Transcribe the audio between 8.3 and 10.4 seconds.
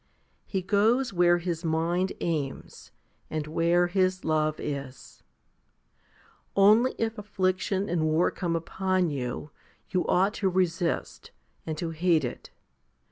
come upon you, you ought